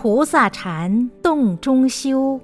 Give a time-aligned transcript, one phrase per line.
[0.00, 2.40] 菩萨禅洞中修，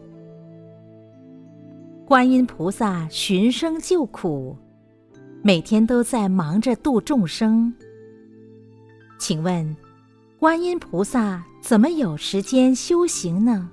[2.04, 4.57] 观音菩萨寻声救苦，
[5.41, 7.72] 每天都在忙着度众生。
[9.20, 9.77] 请问，
[10.36, 13.71] 观音菩萨怎么有时间修行呢？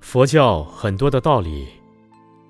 [0.00, 1.68] 佛教很多的道理，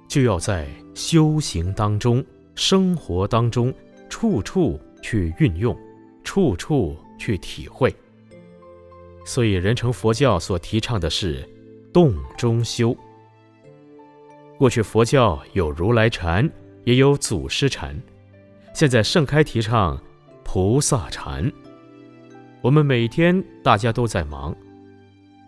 [0.08, 0.66] 就要在
[0.96, 2.24] 修行当中、
[2.56, 3.72] 生活当中，
[4.08, 5.78] 处处去运用，
[6.24, 7.94] 处处去体会。
[9.28, 11.46] 所以，人成佛教所提倡的是
[11.92, 12.96] 洞中修。
[14.56, 16.50] 过去佛教有如来禅，
[16.84, 17.94] 也有祖师禅，
[18.72, 20.02] 现在盛开提倡
[20.44, 21.52] 菩萨禅。
[22.62, 24.56] 我们每天大家都在忙，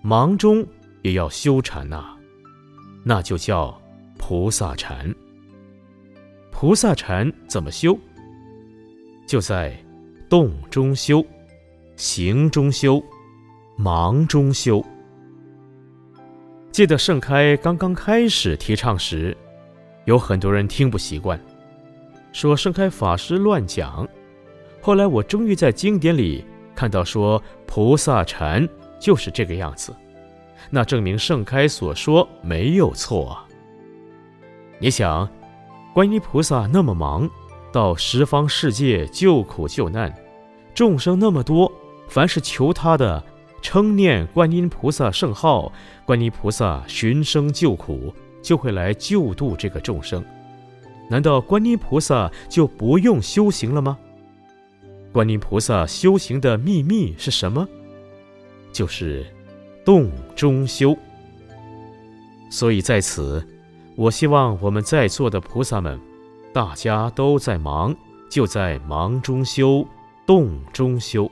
[0.02, 0.62] 忙中
[1.00, 2.04] 也要修禅呐，
[3.02, 3.80] 那就叫
[4.18, 5.10] 菩萨禅。
[6.50, 7.98] 菩萨禅怎么修？
[9.26, 9.74] 就在
[10.28, 11.24] 洞中修，
[11.96, 13.02] 行中修。
[13.82, 14.84] 忙中修。
[16.70, 19.34] 记得盛开刚刚开始提倡时，
[20.04, 21.40] 有很多人听不习惯，
[22.30, 24.06] 说盛开法师乱讲。
[24.82, 29.96] 后来我终于在经典里看到说菩萨禅就是这个样子，
[30.68, 33.48] 那证明盛开所说没有错啊。
[34.78, 35.26] 你想，
[35.94, 37.26] 观音菩萨那么忙，
[37.72, 40.14] 到十方世界救苦救难，
[40.74, 41.72] 众生那么多，
[42.10, 43.24] 凡是求他的。
[43.62, 45.72] 称念观音菩萨圣号，
[46.04, 50.24] 观音菩萨寻声救苦，就会来救度这个众生。
[51.08, 53.98] 难道观音菩萨就不用修行了吗？
[55.12, 57.66] 观音菩萨修行的秘密是什么？
[58.72, 59.26] 就是
[59.84, 60.96] 洞中修。
[62.48, 63.44] 所以在此，
[63.96, 66.00] 我希望我们在座的菩萨们，
[66.52, 67.94] 大家都在忙，
[68.28, 69.86] 就在忙中修，
[70.24, 71.30] 洞中修。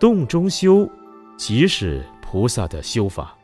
[0.00, 0.88] 洞中修，
[1.36, 3.36] 即是菩萨的修法。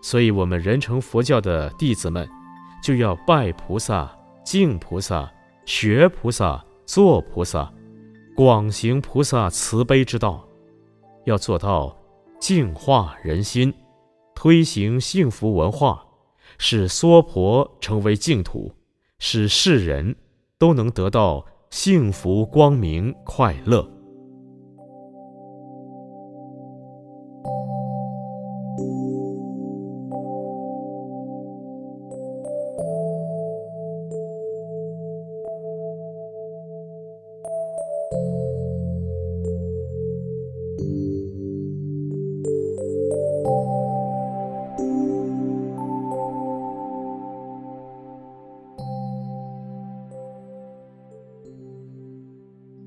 [0.00, 2.26] 所以，我们人成佛教的弟子们，
[2.82, 4.10] 就要拜菩萨、
[4.42, 5.30] 敬菩萨、
[5.66, 7.70] 学菩萨、做菩萨，
[8.34, 10.42] 广行菩萨慈悲之道，
[11.26, 11.94] 要做到
[12.40, 13.74] 净化人心，
[14.34, 16.02] 推行幸福文化，
[16.56, 18.72] 使娑婆成为净土，
[19.18, 20.16] 使世人
[20.58, 23.86] 都能得到幸福、光明、快乐。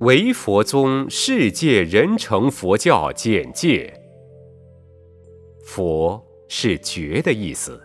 [0.06, 3.92] 唯佛宗世界人成佛教简介。
[5.66, 7.82] 佛是觉的意思，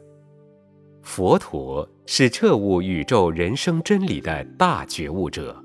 [1.03, 5.65] 佛陀是彻悟宇宙人生真理的大觉悟者。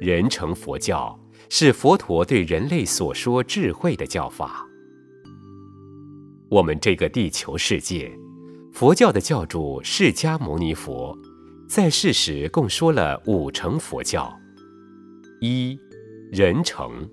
[0.00, 1.16] 人成佛教
[1.48, 4.66] 是佛陀对人类所说智慧的教法。
[6.50, 8.10] 我们这个地球世界，
[8.72, 11.16] 佛教的教主释迦牟尼佛
[11.68, 14.36] 在世时共说了五成佛教。
[15.40, 15.78] 一
[16.32, 17.08] 人成，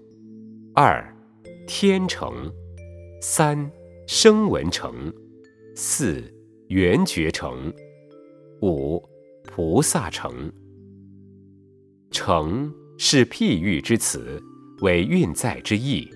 [0.73, 1.15] 二
[1.67, 2.51] 天成，
[3.21, 3.69] 三
[4.07, 5.13] 声闻成，
[5.75, 6.23] 四
[6.69, 7.71] 缘觉成，
[8.63, 8.99] 五
[9.43, 10.51] 菩萨成。
[12.09, 14.41] 成是譬喻之词，
[14.81, 16.09] 为运载之意，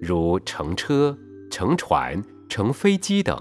[0.00, 1.14] 如乘车、
[1.50, 3.38] 乘船、乘飞机等，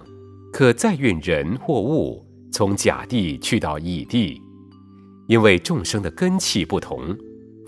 [0.52, 4.42] 可载运人或物从甲地去到乙地。
[5.30, 7.18] 因为众生的根器不同。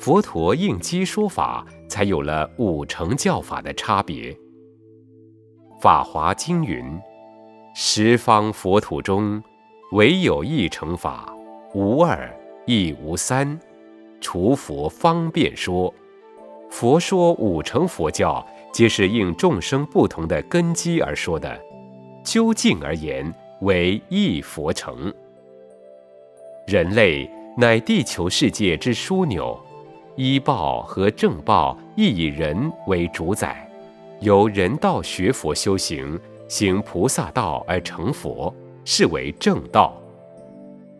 [0.02, 4.32] 佛陀应机说法，才有了五乘教法的差别。
[5.80, 7.00] 《法华经》云
[7.76, 9.40] ：“十方佛土中，
[9.92, 11.32] 唯有一乘法，
[11.76, 12.28] 无二
[12.66, 13.60] 亦无三。
[14.20, 15.94] 除佛方便说。”
[16.72, 21.62] 佛说五乘佛教，皆是应众生不同的根基而说的。
[22.24, 25.14] 究竟而言，为一佛乘。
[26.66, 29.56] 人类乃地球世界之枢纽。
[30.18, 33.70] 医报和正报亦以人为主宰，
[34.20, 36.20] 由人道学佛修行，
[36.50, 38.54] 行菩萨道而成佛，
[38.84, 40.00] 是为正道。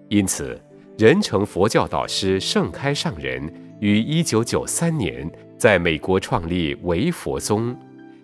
[0.08, 0.60] 因此，
[0.98, 7.78] 人成佛教导师盛开上人于一九九三年在美国创立唯佛宗，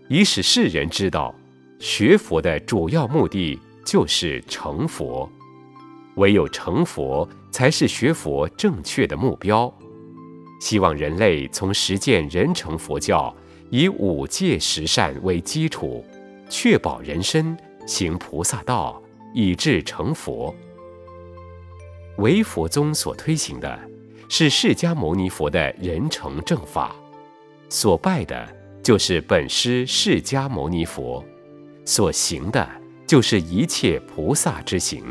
[0.07, 1.35] 以使世人知道，
[1.79, 5.29] 学佛的主要目的就是成佛，
[6.15, 9.71] 唯有成佛才是学佛正确的目标。
[10.59, 13.35] 希望人类从实践人成佛教，
[13.69, 16.03] 以五戒十善为基础，
[16.49, 17.55] 确保人身
[17.85, 19.01] 行菩萨道，
[19.33, 20.53] 以至成佛。
[22.17, 23.79] 唯佛宗所推行的
[24.29, 26.95] 是释迦牟尼佛的人成正法，
[27.69, 28.47] 所拜的
[28.81, 31.23] 就是本师释迦牟尼佛，
[31.85, 32.67] 所行的
[33.05, 35.03] 就是一切菩萨之行。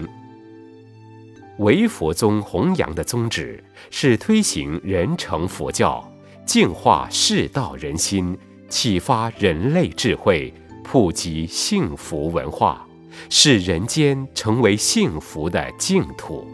[1.59, 6.07] 唯佛宗弘扬的宗旨是推行人成佛教，
[6.45, 8.37] 净化世道人心，
[8.69, 10.53] 启发人类智慧，
[10.85, 12.87] 普及幸福文化，
[13.31, 16.47] 使人间成为幸福的净土。